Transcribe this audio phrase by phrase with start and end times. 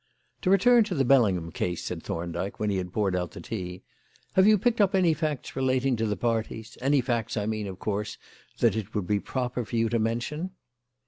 [0.41, 3.83] "To return to the Bellingham case," said Thorndyke, when he had poured out the tea.
[4.33, 7.77] "Have you picked up any facts relating to the parties any facts, I mean, of
[7.77, 8.17] course,
[8.61, 10.53] that it would be proper for you to mention?"